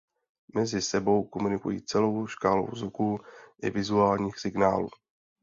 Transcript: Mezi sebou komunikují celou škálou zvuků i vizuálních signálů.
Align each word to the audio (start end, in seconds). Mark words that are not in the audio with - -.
Mezi 0.55 0.81
sebou 0.81 1.23
komunikují 1.27 1.81
celou 1.81 2.27
škálou 2.27 2.67
zvuků 2.75 3.19
i 3.61 3.69
vizuálních 3.69 4.39
signálů. 4.39 4.89